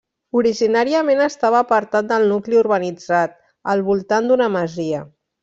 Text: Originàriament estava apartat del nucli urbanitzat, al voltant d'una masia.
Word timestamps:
Originàriament 0.39 1.19
estava 1.25 1.59
apartat 1.65 2.07
del 2.13 2.25
nucli 2.31 2.59
urbanitzat, 2.63 3.37
al 3.75 3.85
voltant 3.91 4.33
d'una 4.33 4.51
masia. 4.57 5.05